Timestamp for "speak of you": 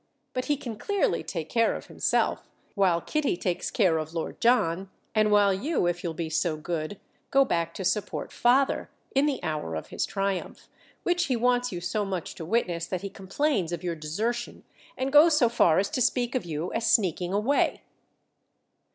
16.01-16.73